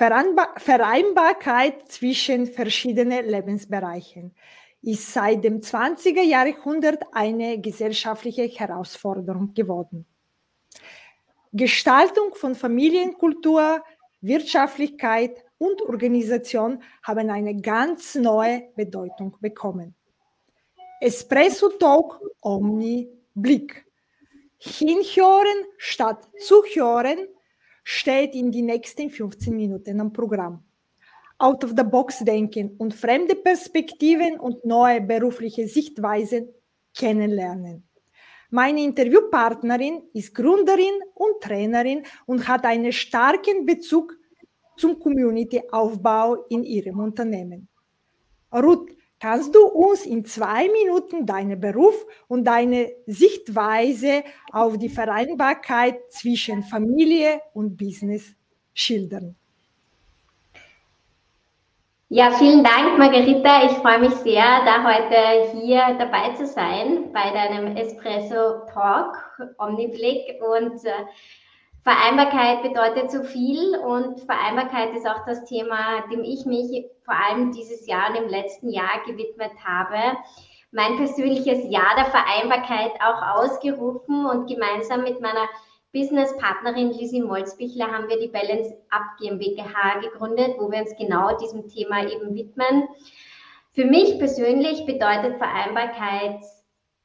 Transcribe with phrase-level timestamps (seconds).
[0.00, 4.34] Vereinbarkeit zwischen verschiedenen Lebensbereichen
[4.80, 10.06] ist seit dem 20er Jahrhundert eine gesellschaftliche Herausforderung geworden.
[11.52, 13.84] Gestaltung von Familienkultur,
[14.22, 19.94] Wirtschaftlichkeit und Organisation haben eine ganz neue Bedeutung bekommen.
[21.02, 23.84] Espresso Talk Omni Blick.
[24.56, 27.28] Hinhören statt zuhören
[27.90, 30.62] steht in die nächsten 15 Minuten am Programm.
[31.38, 36.50] Out of the Box denken und fremde Perspektiven und neue berufliche Sichtweisen
[36.94, 37.88] kennenlernen.
[38.50, 44.16] Meine Interviewpartnerin ist Gründerin und Trainerin und hat einen starken Bezug
[44.76, 47.68] zum Community-Aufbau in ihrem Unternehmen.
[48.52, 56.10] Ruth, kannst du uns in zwei Minuten deinen Beruf und deine Sichtweise auf die Vereinbarkeit
[56.10, 58.34] zwischen Familie und Business
[58.74, 59.36] schildern?
[62.12, 63.66] Ja, vielen Dank, Margarita.
[63.66, 69.16] Ich freue mich sehr, da heute hier dabei zu sein bei deinem Espresso Talk
[69.58, 70.90] Omniblick und äh,
[71.82, 77.52] Vereinbarkeit bedeutet so viel und Vereinbarkeit ist auch das Thema, dem ich mich vor allem
[77.52, 80.18] dieses Jahr und im letzten Jahr gewidmet habe.
[80.72, 85.48] Mein persönliches Jahr der Vereinbarkeit auch ausgerufen und gemeinsam mit meiner
[85.92, 91.66] Businesspartnerin Lisi Molzbichler haben wir die Balance Up GmbH gegründet, wo wir uns genau diesem
[91.68, 92.88] Thema eben widmen.
[93.72, 96.40] Für mich persönlich bedeutet Vereinbarkeit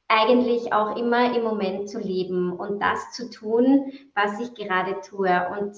[0.08, 5.30] eigentlich auch immer im Moment zu leben und das zu tun, was ich gerade tue.
[5.58, 5.76] Und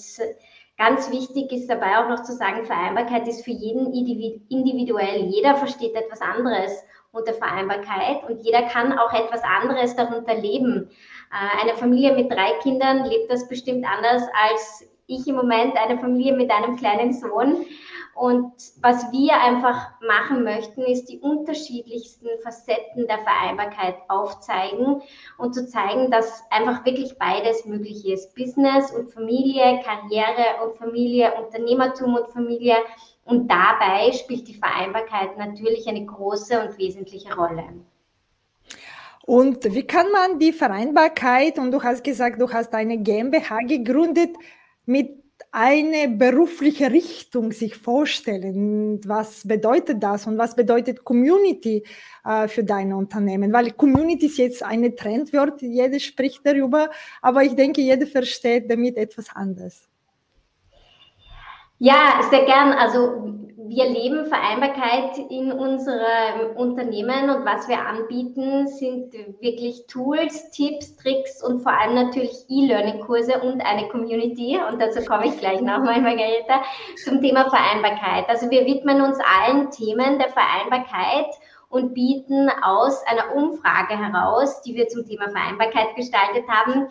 [0.76, 5.24] ganz wichtig ist dabei auch noch zu sagen, Vereinbarkeit ist für jeden individuell.
[5.26, 10.90] Jeder versteht etwas anderes unter Vereinbarkeit und jeder kann auch etwas anderes darunter leben.
[11.32, 15.98] Äh, eine Familie mit drei Kindern lebt das bestimmt anders als ich im Moment, eine
[15.98, 17.64] Familie mit einem kleinen Sohn.
[18.18, 18.52] Und
[18.82, 25.02] was wir einfach machen möchten, ist die unterschiedlichsten Facetten der Vereinbarkeit aufzeigen
[25.36, 28.34] und zu zeigen, dass einfach wirklich beides möglich ist.
[28.34, 32.74] Business und Familie, Karriere und Familie, Unternehmertum und Familie.
[33.24, 37.68] Und dabei spielt die Vereinbarkeit natürlich eine große und wesentliche Rolle.
[39.26, 44.34] Und wie kann man die Vereinbarkeit, und du hast gesagt, du hast eine GmbH gegründet,
[44.86, 49.00] mit eine berufliche Richtung sich vorstellen.
[49.06, 51.84] Was bedeutet das und was bedeutet Community
[52.24, 53.52] äh, für dein Unternehmen?
[53.52, 56.90] Weil Community ist jetzt eine Trendwort, jeder spricht darüber,
[57.22, 59.88] aber ich denke, jeder versteht damit etwas anderes.
[61.78, 62.72] Ja, sehr gern.
[62.72, 70.96] Also wir leben Vereinbarkeit in unserem Unternehmen und was wir anbieten, sind wirklich Tools, Tipps,
[70.96, 74.58] Tricks und vor allem natürlich E-Learning-Kurse und eine Community.
[74.70, 76.62] Und dazu komme ich gleich nochmal, Margareta,
[77.04, 78.28] zum Thema Vereinbarkeit.
[78.28, 81.26] Also wir widmen uns allen Themen der Vereinbarkeit
[81.68, 86.88] und bieten aus einer Umfrage heraus, die wir zum Thema Vereinbarkeit gestaltet haben,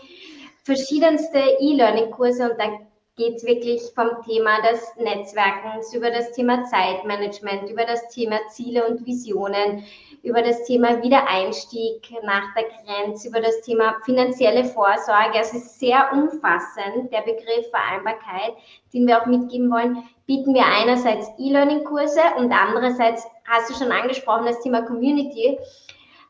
[0.63, 2.87] verschiedenste E-Learning-Kurse und da
[3.17, 8.88] geht es wirklich vom Thema des Netzwerkens über das Thema Zeitmanagement, über das Thema Ziele
[8.88, 9.83] und Visionen,
[10.22, 15.39] über das Thema Wiedereinstieg nach der Grenze, über das Thema finanzielle Vorsorge.
[15.39, 18.53] Es ist sehr umfassend, der Begriff Vereinbarkeit,
[18.94, 24.45] den wir auch mitgeben wollen, bieten wir einerseits E-Learning-Kurse und andererseits, hast du schon angesprochen,
[24.45, 25.57] das Thema Community.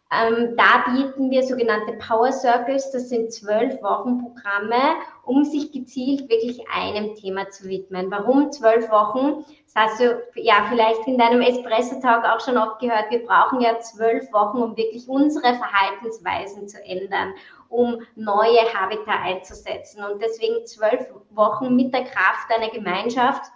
[0.09, 6.29] Ähm, da bieten wir sogenannte Power Circles, das sind zwölf Wochen Programme, um sich gezielt
[6.29, 8.09] wirklich einem Thema zu widmen.
[8.09, 9.43] Warum zwölf Wochen?
[9.65, 13.09] Das hast du ja vielleicht in deinem Espresso-Talk auch schon oft gehört.
[13.09, 17.33] Wir brauchen ja zwölf Wochen, um wirklich unsere Verhaltensweisen zu ändern,
[17.67, 20.05] um neue Habitat einzusetzen.
[20.05, 23.51] Und deswegen zwölf Wochen mit der Kraft einer Gemeinschaft.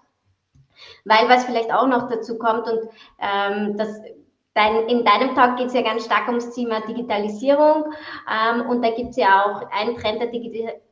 [1.05, 2.89] Weil was vielleicht auch noch dazu kommt und
[3.19, 4.01] ähm, das
[4.53, 7.85] Dein, in deinem Talk geht es ja ganz stark ums Thema Digitalisierung
[8.29, 10.29] ähm, und da gibt es ja auch einen Trend der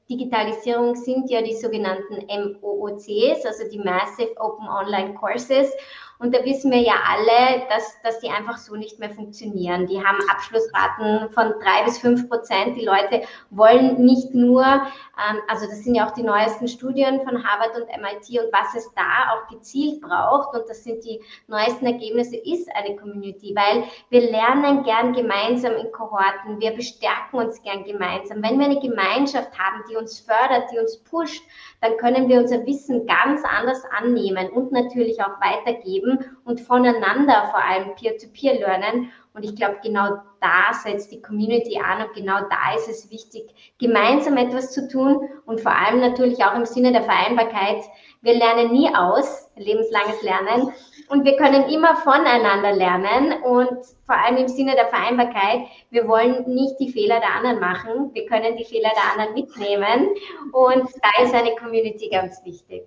[0.09, 5.71] Digitalisierung sind ja die sogenannten MOOCs, also die Massive Open Online Courses.
[6.21, 9.87] Und da wissen wir ja alle, dass, dass die einfach so nicht mehr funktionieren.
[9.87, 12.75] Die haben Abschlussraten von drei bis fünf Prozent.
[12.75, 13.21] Die Leute
[13.51, 17.87] wollen nicht nur, ähm, also das sind ja auch die neuesten Studien von Harvard und
[17.87, 22.69] MIT und was es da auch gezielt braucht, und das sind die neuesten Ergebnisse, ist
[22.75, 28.43] eine Community, weil wir lernen gern gemeinsam in Kohorten, wir bestärken uns gern gemeinsam.
[28.43, 31.43] Wenn wir eine Gemeinschaft haben, die uns fördert, die uns pusht,
[31.79, 37.49] dann können wir unser Wissen ganz anders annehmen und natürlich auch weitergeben erleben und voneinander
[37.51, 39.11] vor allem Peer-to-Peer lernen.
[39.33, 43.53] Und ich glaube, genau da setzt die Community an und genau da ist es wichtig,
[43.77, 47.83] gemeinsam etwas zu tun und vor allem natürlich auch im Sinne der Vereinbarkeit.
[48.21, 50.73] Wir lernen nie aus, lebenslanges Lernen.
[51.09, 56.43] Und wir können immer voneinander lernen und vor allem im Sinne der Vereinbarkeit, wir wollen
[56.53, 60.09] nicht die Fehler der anderen machen, wir können die Fehler der anderen mitnehmen
[60.51, 62.83] und da ist eine Community ganz wichtig.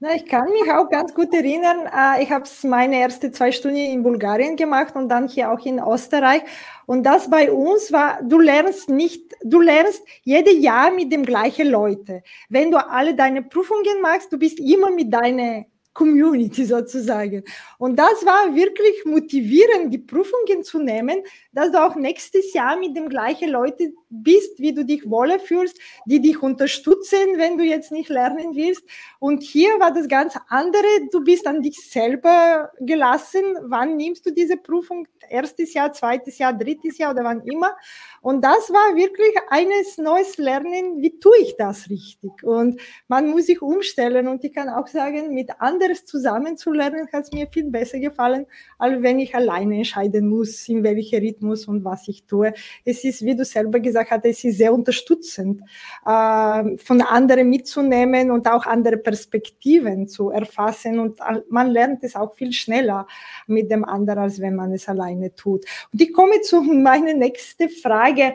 [0.00, 3.78] Na, ich kann mich auch ganz gut erinnern, äh, ich habe meine erste zwei Stunden
[3.78, 6.42] in Bulgarien gemacht und dann hier auch in Österreich.
[6.84, 11.68] Und das bei uns war, du lernst nicht, du lernst jedes Jahr mit dem gleichen
[11.68, 12.22] Leute.
[12.50, 17.44] Wenn du alle deine Prüfungen machst, du bist immer mit deinen Community sozusagen.
[17.78, 22.96] Und das war wirklich motivierend, die Prüfungen zu nehmen, dass du auch nächstes Jahr mit
[22.96, 27.92] den gleichen Leuten bist, wie du dich wohler fühlst, die dich unterstützen, wenn du jetzt
[27.92, 28.84] nicht lernen willst.
[29.18, 30.86] Und hier war das ganz andere.
[31.10, 33.42] Du bist an dich selber gelassen.
[33.62, 35.06] Wann nimmst du diese Prüfung?
[35.28, 37.74] Erstes Jahr, zweites Jahr, drittes Jahr oder wann immer.
[38.20, 41.00] Und das war wirklich eines neues Lernen.
[41.00, 42.42] Wie tue ich das richtig?
[42.42, 44.28] Und man muss sich umstellen.
[44.28, 47.98] Und ich kann auch sagen, mit anderes zusammen zu lernen, hat es mir viel besser
[47.98, 48.46] gefallen,
[48.78, 52.52] als wenn ich alleine entscheiden muss, in welchem Rhythmus und was ich tue.
[52.84, 55.62] Es ist, wie du selber gesagt hast, es ist sehr unterstützend,
[56.06, 60.98] äh, von anderen mitzunehmen und auch andere Perspektiven zu erfassen.
[60.98, 61.18] Und
[61.48, 63.06] man lernt es auch viel schneller
[63.46, 65.64] mit dem anderen, als wenn man es alleine tut.
[65.92, 68.34] Und ich komme zu meiner nächsten Frage.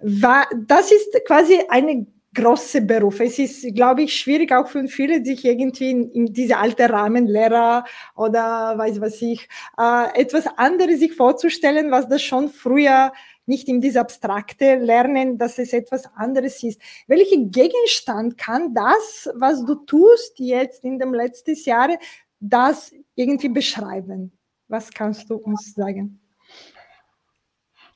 [0.00, 3.20] Das ist quasi eine große Beruf.
[3.20, 7.84] Es ist, glaube ich, schwierig auch für viele, sich irgendwie in, in diese alte Rahmenlehrer
[8.16, 9.48] oder weiß was ich,
[9.78, 13.12] äh, etwas anderes sich vorzustellen, was das schon früher
[13.46, 16.80] nicht in diese abstrakte Lernen, dass es etwas anderes ist.
[17.06, 21.88] Welchen Gegenstand kann das, was du tust jetzt in dem letzten Jahr,
[22.40, 24.32] das irgendwie beschreiben?
[24.68, 26.20] Was kannst du uns sagen?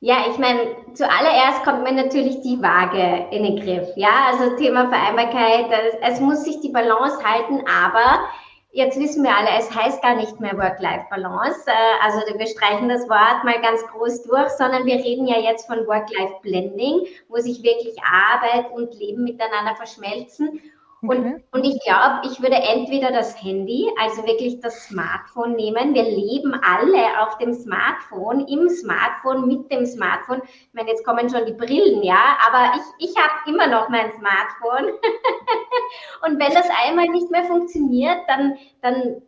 [0.00, 0.60] Ja, ich meine,
[0.94, 3.88] zuallererst kommt mir natürlich die Waage in den Griff.
[3.96, 5.66] Ja, also Thema Vereinbarkeit,
[6.02, 8.28] es muss sich die Balance halten, aber
[8.72, 11.66] jetzt wissen wir alle, es heißt gar nicht mehr Work-Life-Balance.
[11.66, 15.66] Äh, also wir streichen das Wort mal ganz groß durch, sondern wir reden ja jetzt
[15.66, 20.60] von Work-Life-Blending, wo sich wirklich Arbeit und Leben miteinander verschmelzen.
[21.00, 21.44] Und, okay.
[21.52, 25.94] und ich glaube, ich würde entweder das Handy, also wirklich das Smartphone nehmen.
[25.94, 30.42] Wir leben alle auf dem Smartphone, im Smartphone, mit dem Smartphone.
[30.44, 34.10] Ich meine, jetzt kommen schon die Brillen, ja, aber ich, ich habe immer noch mein
[34.12, 34.92] Smartphone.
[36.26, 39.22] und wenn das einmal nicht mehr funktioniert, dann, dann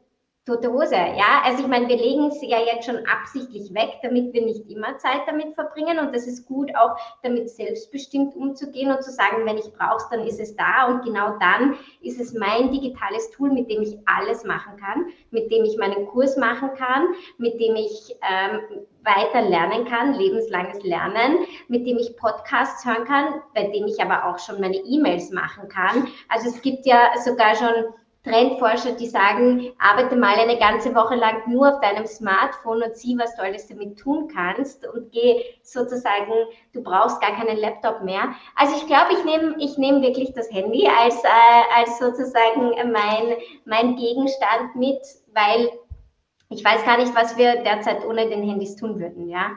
[0.50, 1.42] tote Hose, ja.
[1.44, 4.98] Also ich meine, wir legen es ja jetzt schon absichtlich weg, damit wir nicht immer
[4.98, 9.58] Zeit damit verbringen und das ist gut, auch damit selbstbestimmt umzugehen und zu sagen, wenn
[9.58, 13.50] ich brauche es, dann ist es da und genau dann ist es mein digitales Tool,
[13.50, 17.08] mit dem ich alles machen kann, mit dem ich meinen Kurs machen kann,
[17.38, 21.38] mit dem ich ähm, weiter lernen kann, lebenslanges Lernen,
[21.68, 25.68] mit dem ich Podcasts hören kann, bei dem ich aber auch schon meine E-Mails machen
[25.68, 26.08] kann.
[26.28, 31.50] Also es gibt ja sogar schon Trendforscher, die sagen, arbeite mal eine ganze Woche lang
[31.50, 36.32] nur auf deinem Smartphone und sieh, was du alles damit tun kannst und geh sozusagen,
[36.74, 38.34] du brauchst gar keinen Laptop mehr.
[38.56, 43.36] Also ich glaube, ich nehme ich nehm wirklich das Handy als, äh, als sozusagen mein,
[43.64, 45.00] mein Gegenstand mit,
[45.32, 45.70] weil
[46.50, 49.52] ich weiß gar nicht, was wir derzeit ohne den Handys tun würden, ja.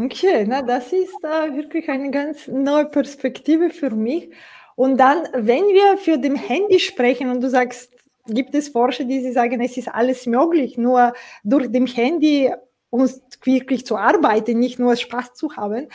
[0.00, 4.30] Okay, na, das ist äh, wirklich eine ganz neue Perspektive für mich.
[4.78, 7.90] Und dann, wenn wir für dem Handy sprechen und du sagst,
[8.28, 12.52] gibt es Forscher, die sagen, es ist alles möglich, nur durch dem Handy
[12.88, 15.88] uns wirklich zu arbeiten, nicht nur Spaß zu haben.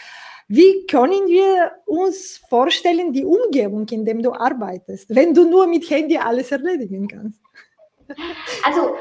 [0.50, 5.90] Wie können wir uns vorstellen, die Umgebung, in der du arbeitest, wenn du nur mit
[5.90, 7.40] Handy alles erledigen kannst?
[8.66, 8.98] Also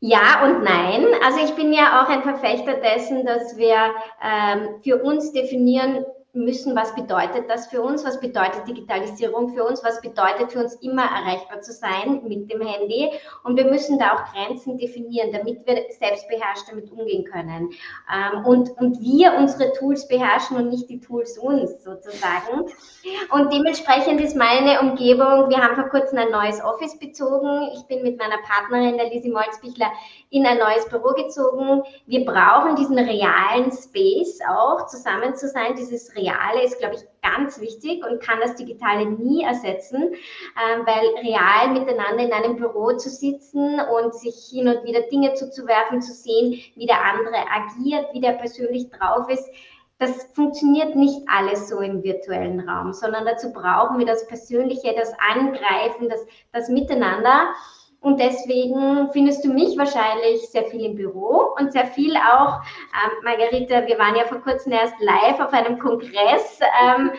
[0.00, 1.06] ja und nein.
[1.24, 6.76] Also ich bin ja auch ein Verfechter dessen, dass wir ähm, für uns definieren, müssen,
[6.76, 11.02] was bedeutet das für uns, was bedeutet Digitalisierung für uns, was bedeutet für uns immer
[11.02, 13.10] erreichbar zu sein mit dem Handy.
[13.42, 17.70] Und wir müssen da auch Grenzen definieren, damit wir selbstbeherrscht damit umgehen können.
[18.12, 22.66] Ähm, und, und wir unsere Tools beherrschen und nicht die Tools uns sozusagen.
[23.32, 27.70] Und dementsprechend ist meine Umgebung, wir haben vor kurzem ein neues Office bezogen.
[27.74, 29.90] Ich bin mit meiner Partnerin, der Lisi Molzbichler,
[30.30, 31.82] in ein neues Büro gezogen.
[32.06, 37.60] Wir brauchen diesen realen Space auch, zusammen zu sein, dieses Reale ist, glaube ich, ganz
[37.60, 43.08] wichtig und kann das Digitale nie ersetzen, ähm, weil real miteinander in einem Büro zu
[43.08, 48.20] sitzen und sich hin und wieder Dinge zuzuwerfen, zu sehen, wie der andere agiert, wie
[48.20, 49.48] der persönlich drauf ist,
[50.00, 55.12] das funktioniert nicht alles so im virtuellen Raum, sondern dazu brauchen wir das Persönliche, das
[55.18, 57.54] Angreifen, das, das Miteinander.
[58.00, 62.60] Und deswegen findest du mich wahrscheinlich sehr viel im Büro und sehr viel auch,
[62.94, 66.60] ähm, Margarita, wir waren ja vor kurzem erst live auf einem Kongress.
[66.82, 67.12] Ähm,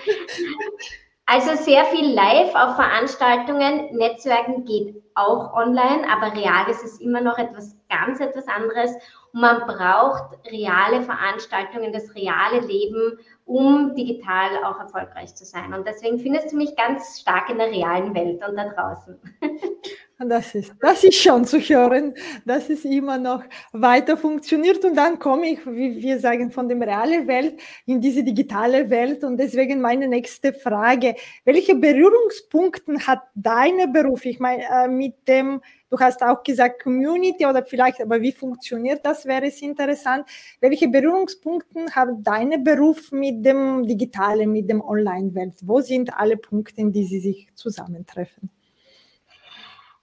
[1.28, 3.96] also sehr viel live auf Veranstaltungen.
[3.96, 8.92] Netzwerken geht auch online, aber real ist es immer noch etwas ganz etwas anderes.
[9.34, 15.76] Und man braucht reale Veranstaltungen, das reale Leben, um digital auch erfolgreich zu sein.
[15.76, 19.20] Und deswegen findest du mich ganz stark in der realen Welt und da draußen.
[20.28, 22.14] Das ist, das ist schon zu hören,
[22.46, 24.84] dass es immer noch weiter funktioniert.
[24.86, 29.24] Und dann komme ich, wie wir sagen, von der realen Welt in diese digitale Welt.
[29.24, 31.16] Und deswegen meine nächste Frage.
[31.44, 34.26] Welche Berührungspunkte hat dein Beruf?
[34.26, 35.60] Ich meine, äh, mit dem,
[35.90, 40.26] du hast auch gesagt Community oder vielleicht, aber wie funktioniert das, wäre es interessant.
[40.60, 45.56] Welche Berührungspunkte hat dein Beruf mit dem Digitalen, mit dem Online-Welt?
[45.64, 48.52] Wo sind alle Punkte, in die sie sich zusammentreffen?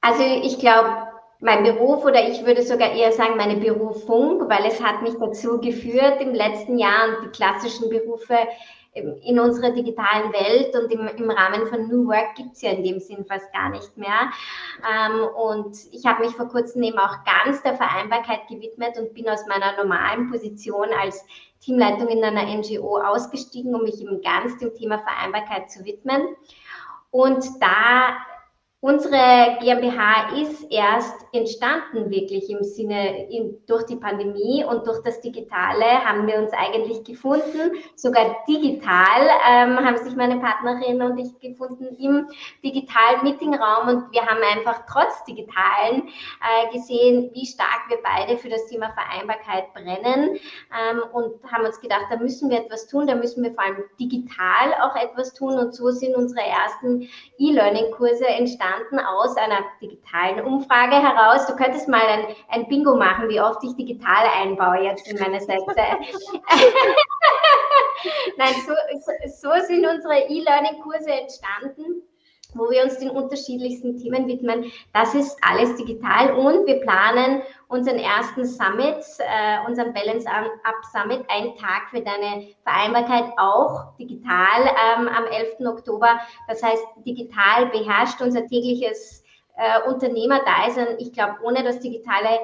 [0.00, 1.08] Also ich glaube,
[1.40, 5.60] mein Beruf oder ich würde sogar eher sagen meine Berufung, weil es hat mich dazu
[5.60, 8.36] geführt im letzten Jahr und die klassischen Berufe
[8.94, 12.82] in unserer digitalen Welt und im, im Rahmen von New Work gibt es ja in
[12.82, 14.30] dem Sinn fast gar nicht mehr.
[14.90, 19.28] Ähm, und ich habe mich vor kurzem eben auch ganz der Vereinbarkeit gewidmet und bin
[19.28, 21.24] aus meiner normalen Position als
[21.60, 26.36] Teamleitung in einer NGO ausgestiegen, um mich eben ganz dem Thema Vereinbarkeit zu widmen.
[27.10, 28.16] Und da
[28.80, 35.20] Unsere GmbH ist erst entstanden, wirklich im Sinne in, durch die Pandemie und durch das
[35.20, 37.72] Digitale haben wir uns eigentlich gefunden.
[37.96, 42.28] Sogar digital ähm, haben sich meine Partnerin und ich gefunden im
[42.62, 46.06] digitalen Meetingraum und wir haben einfach trotz Digitalen
[46.38, 50.38] äh, gesehen, wie stark wir beide für das Thema Vereinbarkeit brennen
[50.70, 53.82] ähm, und haben uns gedacht, da müssen wir etwas tun, da müssen wir vor allem
[53.98, 57.08] digital auch etwas tun und so sind unsere ersten
[57.38, 61.46] E-Learning-Kurse entstanden entstanden aus einer digitalen Umfrage heraus.
[61.46, 65.40] Du könntest mal ein, ein Bingo machen, wie oft ich digital einbaue jetzt in meine
[65.40, 65.64] Sätze.
[68.36, 68.72] Nein, so,
[69.26, 72.02] so sind unsere E-Learning-Kurse entstanden
[72.54, 74.70] wo wir uns den unterschiedlichsten Themen widmen.
[74.92, 81.24] Das ist alles digital und wir planen unseren ersten Summit, äh, unseren Balance Up Summit,
[81.28, 85.60] einen Tag für deine Vereinbarkeit auch digital ähm, am 11.
[85.66, 86.20] Oktober.
[86.48, 89.22] Das heißt, digital beherrscht unser tägliches
[89.56, 90.96] äh, Unternehmerdasein.
[90.98, 92.40] Ich glaube, ohne das Digitale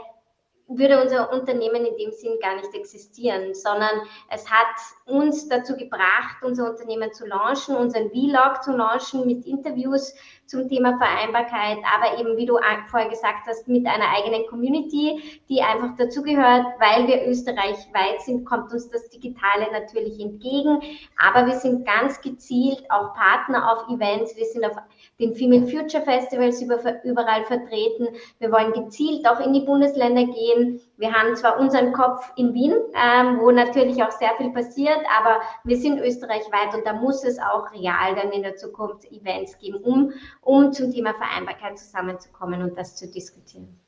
[0.66, 6.42] würde unser Unternehmen in dem Sinn gar nicht existieren, sondern es hat uns dazu gebracht,
[6.42, 10.14] unser Unternehmen zu launchen, unseren Vlog zu launchen mit Interviews
[10.46, 12.58] zum Thema Vereinbarkeit, aber eben, wie du
[12.90, 18.73] vorher gesagt hast, mit einer eigenen Community, die einfach dazugehört, weil wir österreichweit sind, kommt
[18.73, 20.80] uns das Digitale natürlich entgegen,
[21.18, 24.76] aber wir sind ganz gezielt auch Partner auf Events, wir sind auf
[25.18, 28.08] den Female Future Festivals überall vertreten,
[28.38, 32.73] wir wollen gezielt auch in die Bundesländer gehen, wir haben zwar unseren Kopf in Wien,
[32.94, 37.38] ähm, wo natürlich auch sehr viel passiert, aber wir sind österreichweit und da muss es
[37.38, 42.78] auch real dann in der Zukunft Events geben, um, um zum Thema Vereinbarkeit zusammenzukommen und
[42.78, 43.78] das zu diskutieren.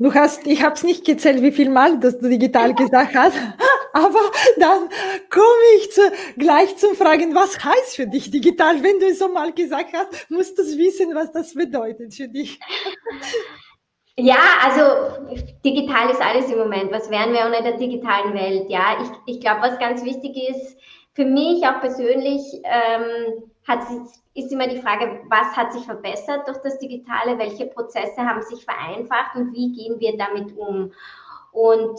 [0.00, 3.36] Du hast, ich habe es nicht gezählt, wie viel Mal dass du digital gesagt hast,
[3.92, 4.88] aber dann
[5.30, 6.00] komme ich zu,
[6.36, 8.82] gleich zum Fragen, was heißt für dich digital?
[8.82, 12.58] Wenn du es so mal gesagt hast, musst du wissen, was das bedeutet für dich.
[14.18, 15.26] Ja, also
[15.62, 16.90] digital ist alles im Moment.
[16.90, 18.70] Was wären wir ohne der digitalen Welt?
[18.70, 20.78] Ja, ich, ich glaube, was ganz wichtig ist,
[21.12, 23.80] für mich auch persönlich, ähm, hat,
[24.34, 27.38] ist immer die Frage, was hat sich verbessert durch das Digitale?
[27.38, 30.92] Welche Prozesse haben sich vereinfacht und wie gehen wir damit um?
[31.52, 31.98] Und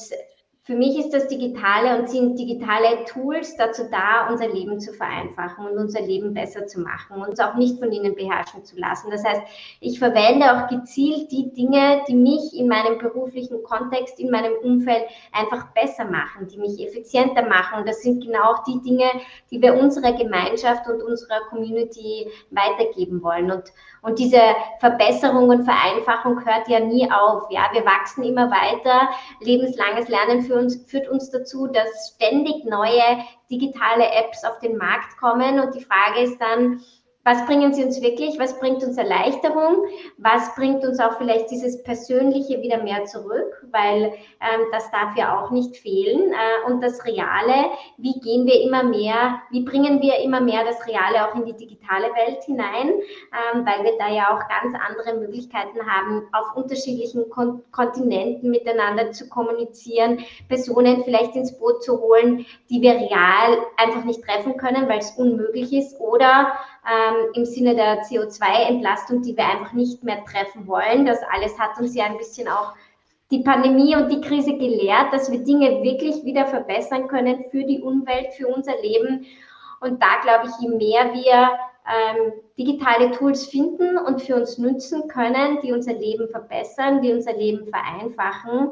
[0.68, 5.66] für mich ist das Digitale und sind digitale Tools dazu da, unser Leben zu vereinfachen
[5.66, 9.10] und unser Leben besser zu machen, uns auch nicht von ihnen beherrschen zu lassen.
[9.10, 9.44] Das heißt,
[9.80, 15.06] ich verwende auch gezielt die Dinge, die mich in meinem beruflichen Kontext, in meinem Umfeld
[15.32, 17.80] einfach besser machen, die mich effizienter machen.
[17.80, 19.10] Und das sind genau auch die Dinge,
[19.50, 23.52] die wir unserer Gemeinschaft und unserer Community weitergeben wollen.
[23.52, 23.72] Und,
[24.02, 24.42] und diese
[24.82, 27.44] Verbesserung und Vereinfachung hört ja nie auf.
[27.52, 29.08] Ja, wir wachsen immer weiter.
[29.40, 33.02] Lebenslanges Lernen für uns, führt uns dazu, dass ständig neue
[33.50, 35.60] digitale Apps auf den Markt kommen.
[35.60, 36.82] Und die Frage ist dann,
[37.28, 38.40] was bringen sie uns wirklich?
[38.40, 39.86] Was bringt uns Erleichterung?
[40.18, 43.68] Was bringt uns auch vielleicht dieses Persönliche wieder mehr zurück?
[43.70, 46.32] Weil ähm, das darf ja auch nicht fehlen.
[46.32, 50.88] Äh, und das Reale, wie gehen wir immer mehr, wie bringen wir immer mehr das
[50.88, 52.92] Reale auch in die digitale Welt hinein?
[52.94, 59.12] Ähm, weil wir da ja auch ganz andere Möglichkeiten haben, auf unterschiedlichen Kon Kontinenten miteinander
[59.12, 64.88] zu kommunizieren, Personen vielleicht ins Boot zu holen, die wir real einfach nicht treffen können,
[64.88, 66.54] weil es unmöglich ist oder
[66.88, 71.06] ähm, im Sinne der CO2-Entlastung, die wir einfach nicht mehr treffen wollen.
[71.06, 72.74] Das alles hat uns ja ein bisschen auch
[73.30, 77.82] die Pandemie und die Krise gelehrt, dass wir Dinge wirklich wieder verbessern können für die
[77.82, 79.26] Umwelt, für unser Leben.
[79.82, 81.50] Und da glaube ich, je mehr wir
[81.88, 87.34] ähm, digitale Tools finden und für uns nutzen können, die unser Leben verbessern, die unser
[87.34, 88.72] Leben vereinfachen,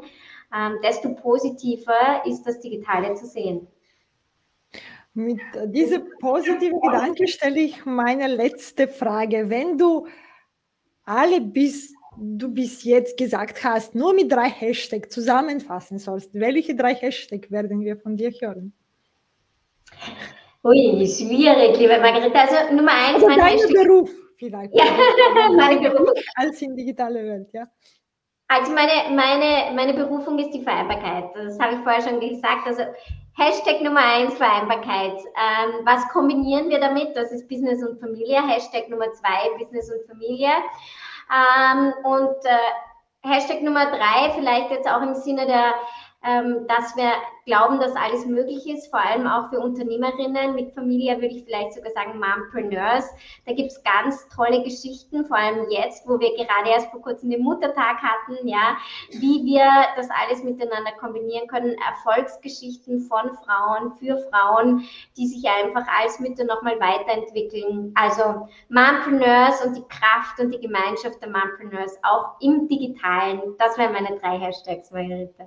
[0.54, 3.66] ähm, desto positiver ist das Digitale zu sehen.
[5.16, 9.48] Mit diesem positiven Gedanke stelle ich meine letzte Frage.
[9.48, 10.06] Wenn du
[11.04, 16.94] alle bis du bis jetzt gesagt hast, nur mit drei Hashtags zusammenfassen sollst, welche drei
[16.94, 18.74] Hashtags werden wir von dir hören?
[20.62, 22.34] Ui, schwierig, liebe Margarete.
[22.34, 23.72] Also Nummer eins, also mein Hashtag.
[23.72, 24.74] Beruf vielleicht.
[24.74, 24.84] Ja,
[25.50, 26.10] mein Beruf.
[26.34, 27.64] Als in digitale Welt, ja.
[28.48, 31.30] Also meine, meine, meine Berufung ist die Vereinbarkeit.
[31.34, 32.66] Das habe ich vorher schon gesagt.
[32.66, 32.82] Also
[33.36, 35.18] Hashtag Nummer eins, Vereinbarkeit.
[35.18, 37.16] Ähm, was kombinieren wir damit?
[37.16, 38.40] Das ist Business und Familie.
[38.46, 40.50] Hashtag Nummer zwei, Business und Familie.
[41.28, 45.74] Ähm, und äh, Hashtag Nummer drei, vielleicht jetzt auch im Sinne der
[46.66, 47.12] dass wir
[47.44, 51.74] glauben, dass alles möglich ist, vor allem auch für Unternehmerinnen mit Familie, würde ich vielleicht
[51.74, 53.08] sogar sagen Mompreneurs.
[53.46, 57.30] Da gibt es ganz tolle Geschichten, vor allem jetzt, wo wir gerade erst vor kurzem
[57.30, 58.76] den Muttertag hatten, ja,
[59.10, 59.64] wie wir
[59.94, 61.76] das alles miteinander kombinieren können.
[61.88, 64.82] Erfolgsgeschichten von Frauen, für Frauen,
[65.16, 67.92] die sich einfach als Mütter nochmal weiterentwickeln.
[67.94, 73.40] Also Mompreneurs und die Kraft und die Gemeinschaft der Mompreneurs, auch im Digitalen.
[73.58, 75.46] Das wären meine drei Hashtags, Margarete.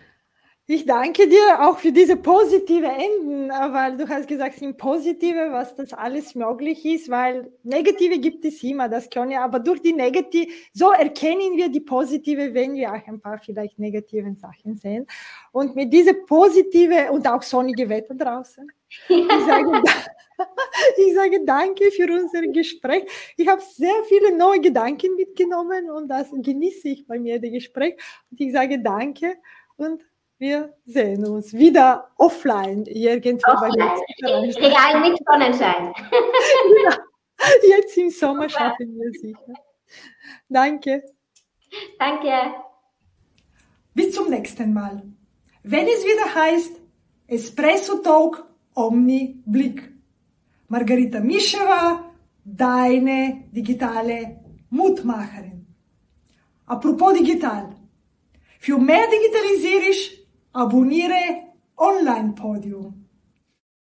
[0.67, 5.75] Ich danke dir auch für diese positive Enden, weil du hast gesagt, sind positive, was
[5.75, 9.91] das alles möglich ist, weil negative gibt es immer, das können ja, aber durch die
[9.91, 15.07] negative, so erkennen wir die positive, wenn wir auch ein paar vielleicht negative Sachen sehen.
[15.51, 18.67] Und mit dieser positive und auch sonnige Wetter draußen.
[19.09, 19.83] Ich sage,
[20.97, 23.03] ich sage danke für unser Gespräch.
[23.35, 27.95] Ich habe sehr viele neue Gedanken mitgenommen und das genieße ich bei mir, das Gespräch.
[28.29, 29.35] Und ich sage danke
[29.77, 30.01] und
[30.41, 34.01] wir sehen uns wieder offline irgendwo offline.
[34.23, 34.29] bei
[34.65, 35.93] Regal mit Sonnenschein.
[36.83, 36.97] ja,
[37.77, 39.53] jetzt im Sommer schaffen wir sicher.
[40.49, 41.03] Danke.
[41.99, 42.55] Danke.
[43.93, 45.03] Bis zum nächsten Mal.
[45.61, 46.73] Wenn es wieder heißt
[47.27, 49.91] Espresso Talk Omni Blick.
[50.69, 52.11] Margarita Mischewa,
[52.43, 54.39] deine digitale
[54.71, 55.67] Mutmacherin.
[56.65, 57.75] Apropos digital.
[58.59, 60.20] Für mehr Digitalisierung
[60.53, 63.00] abonniere Online Podium.